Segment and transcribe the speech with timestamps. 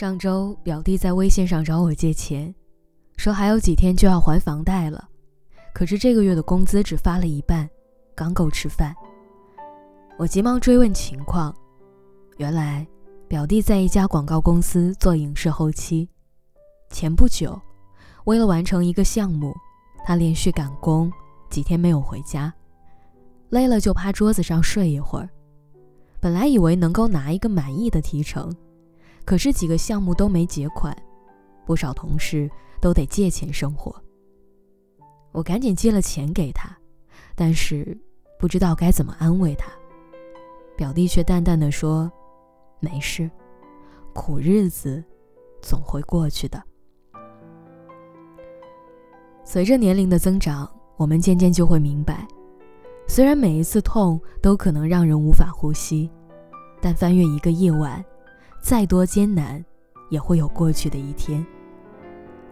[0.00, 2.54] 上周表弟在微信上找我借钱，
[3.18, 5.06] 说还有几天就要还房贷了，
[5.74, 7.68] 可是这个月的工资只发了一半，
[8.14, 8.96] 刚够吃饭。
[10.16, 11.54] 我急忙追问情况，
[12.38, 12.88] 原来
[13.28, 16.08] 表弟在一家广告公司做影视后期，
[16.88, 17.60] 前不久
[18.24, 19.54] 为了完成一个项目，
[20.02, 21.12] 他连续赶工
[21.50, 22.50] 几天没有回家，
[23.50, 25.28] 累了就趴桌子上睡一会儿。
[26.20, 28.50] 本来以为能够拿一个满意的提成。
[29.24, 30.96] 可是几个项目都没结款，
[31.64, 33.94] 不少同事都得借钱生活。
[35.32, 36.76] 我赶紧借了钱给他，
[37.36, 37.96] 但是
[38.38, 39.70] 不知道该怎么安慰他。
[40.76, 42.10] 表弟却淡淡的说
[42.80, 43.30] ：“没事，
[44.14, 45.04] 苦日子
[45.62, 46.60] 总会过去的。”
[49.44, 52.26] 随着年龄的增长，我们渐渐就会明白，
[53.06, 56.10] 虽然每一次痛都可能让人无法呼吸，
[56.80, 58.04] 但翻越一个夜晚。
[58.60, 59.64] 再多艰难，
[60.10, 61.44] 也会有过去的一天。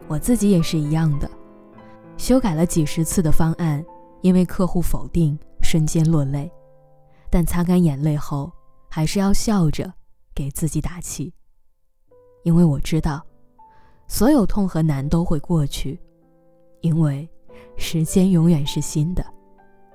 [0.07, 1.31] 我自己也是一样的，
[2.17, 3.85] 修改了几十次的方案，
[4.23, 6.51] 因为客户否定，瞬间落泪。
[7.31, 8.51] 但擦干眼泪后，
[8.89, 9.93] 还是要笑着
[10.35, 11.33] 给自己打气，
[12.43, 13.23] 因为我知道，
[14.07, 16.01] 所有痛和难都会过去，
[16.81, 17.29] 因为
[17.77, 19.23] 时间永远是新的，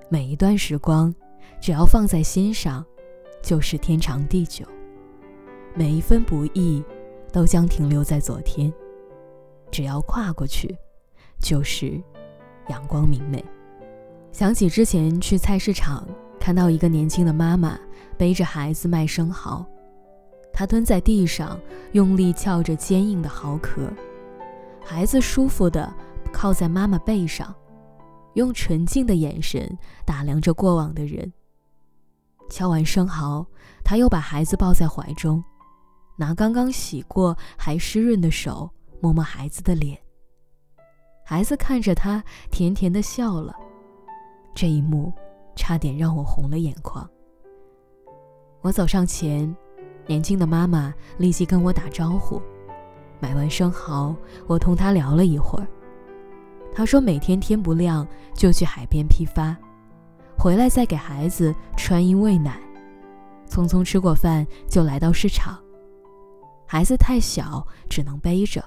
[0.09, 1.13] 每一段时光，
[1.59, 2.85] 只要放在心上，
[3.41, 4.63] 就是天长地久。
[5.75, 6.83] 每一分不易，
[7.31, 8.71] 都将停留在昨天。
[9.71, 10.77] 只要跨过去，
[11.39, 11.99] 就是
[12.67, 13.43] 阳光明媚。
[14.31, 16.07] 想起之前去菜市场，
[16.39, 17.79] 看到一个年轻的妈妈
[18.17, 19.65] 背着孩子卖生蚝，
[20.51, 21.59] 她蹲在地上，
[21.93, 23.91] 用力撬着坚硬的蚝壳，
[24.83, 25.91] 孩子舒服地
[26.31, 27.53] 靠在妈妈背上，
[28.35, 31.33] 用纯净的眼神打量着过往的人。
[32.49, 33.43] 敲完生蚝，
[33.83, 35.43] 他又把孩子抱在怀中。
[36.15, 38.69] 拿刚刚洗过还湿润的手
[39.01, 39.97] 摸摸孩子的脸，
[41.25, 43.55] 孩子看着他甜甜的笑了，
[44.53, 45.11] 这一幕
[45.55, 47.09] 差点让我红了眼眶。
[48.61, 49.53] 我走上前，
[50.05, 52.41] 年轻的妈妈立即跟我打招呼。
[53.19, 54.15] 买完生蚝，
[54.47, 55.67] 我同她聊了一会儿。
[56.73, 59.55] 她说每天天不亮就去海边批发，
[60.37, 62.59] 回来再给孩子穿衣喂奶，
[63.49, 65.57] 匆匆吃过饭就来到市场。
[66.73, 68.59] 孩子太小，只能背着。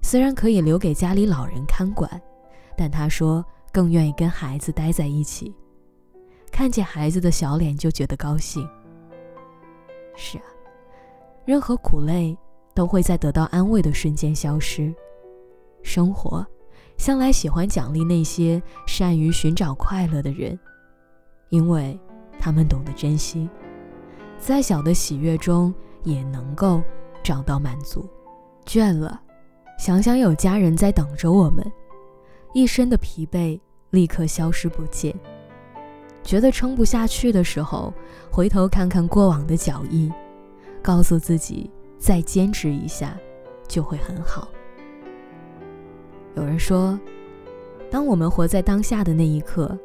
[0.00, 2.10] 虽然可以留给家里老人看管，
[2.78, 5.54] 但他说更愿意跟孩子待在一起。
[6.50, 8.66] 看见孩子的小脸就觉得高兴。
[10.16, 10.44] 是啊，
[11.44, 12.34] 任何苦累
[12.74, 14.90] 都会在得到安慰的瞬间消失。
[15.82, 16.46] 生活
[16.96, 20.58] 向来喜欢奖励那些善于寻找快乐的人，
[21.50, 22.00] 因为
[22.38, 23.46] 他们懂得珍惜，
[24.38, 26.82] 再小的喜悦中也能够。
[27.22, 28.08] 找到满足，
[28.66, 29.20] 倦了，
[29.78, 31.64] 想想有家人在等着我们，
[32.52, 33.58] 一身的疲惫
[33.90, 35.14] 立刻消失不见。
[36.22, 37.92] 觉得撑不下去的时候，
[38.30, 40.12] 回头看看过往的脚印，
[40.82, 43.16] 告诉自己再坚持一下，
[43.66, 44.48] 就会很好。
[46.36, 46.98] 有人说，
[47.90, 49.76] 当我们活在当下的那一刻，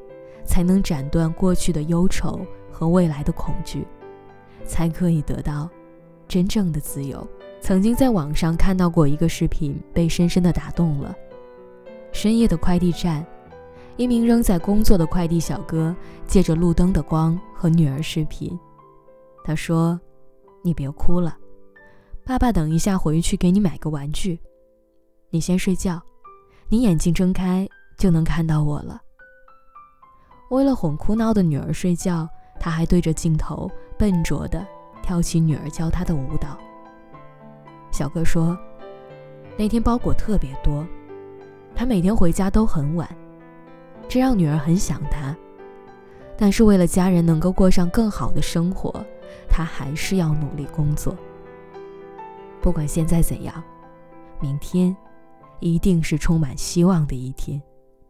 [0.46, 2.40] 才能斩断过去的忧愁
[2.72, 3.88] 和未来的恐惧，
[4.66, 5.70] 才可以得到。
[6.28, 7.28] 真正的自由，
[7.62, 11.16] 曾经在网上看到过一个视频，被深深的打动了。
[12.12, 13.26] 深夜的快递站，
[13.98, 18.58] 一名仍在工作的快递小哥借着路灯的光和女儿视频。
[19.44, 20.00] 他说
[20.64, 21.38] ：“你别哭了，
[22.26, 24.40] 爸爸等一下回去给你买个玩具。
[25.30, 26.02] 你先睡觉，
[26.70, 29.02] 你眼睛睁开就能看到我了。”
[30.52, 32.28] 为了哄哭闹的女儿睡觉，
[32.60, 34.66] 他还对着镜头笨拙的。
[35.06, 36.58] 跳起女儿教他的舞蹈。
[37.92, 38.58] 小哥说，
[39.56, 40.86] 那天包裹特别多，
[41.76, 43.08] 他每天回家都很晚，
[44.10, 45.36] 这让女儿很想他。
[46.36, 49.06] 但是为了家人能够过上更好的生活，
[49.48, 51.16] 他还是要努力工作。
[52.60, 53.64] 不管现在怎样，
[54.42, 54.96] 明天
[55.60, 57.62] 一定是充满希望的一天。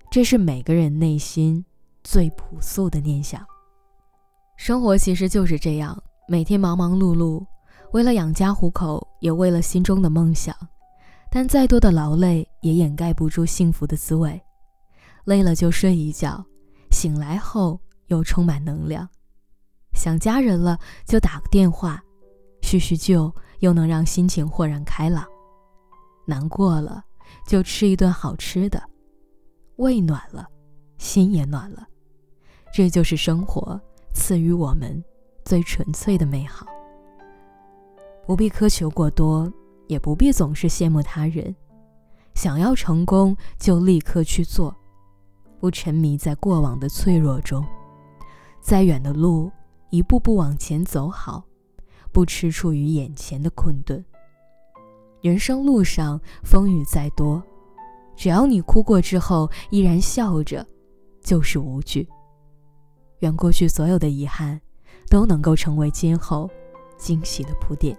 [0.09, 1.65] 这是每个人内心
[2.05, 3.45] 最朴素的念想。
[4.55, 6.01] 生活其实就是这样。
[6.27, 7.45] 每天忙忙碌碌，
[7.91, 10.55] 为了养家糊口，也为了心中的梦想。
[11.29, 14.41] 但再多的劳累也掩盖不住幸福的滋味。
[15.25, 16.43] 累了就睡一觉，
[16.89, 19.07] 醒来后又充满能量。
[19.93, 22.03] 想家人了就打个电话，
[22.61, 25.23] 叙叙旧又能让心情豁然开朗。
[26.25, 27.03] 难过了
[27.45, 28.81] 就吃一顿好吃的，
[29.75, 30.47] 胃暖了，
[30.97, 31.87] 心也暖了。
[32.73, 33.79] 这就是生活
[34.13, 35.03] 赐予我们。
[35.45, 36.65] 最纯粹的美好，
[38.25, 39.51] 不必苛求过多，
[39.87, 41.55] 也不必总是羡慕他人。
[42.33, 44.75] 想要成功，就立刻去做，
[45.59, 47.63] 不沉迷在过往的脆弱中。
[48.59, 49.51] 再远的路，
[49.91, 51.45] 一步步往前走好，
[52.11, 54.03] 不吃醋于眼前的困顿。
[55.21, 57.41] 人生路上风雨再多，
[58.15, 60.65] 只要你哭过之后依然笑着，
[61.21, 62.09] 就是无惧。
[63.19, 64.59] 愿过去所有的遗憾，
[65.09, 66.49] 都能够成为今后
[66.97, 67.97] 惊喜的铺垫。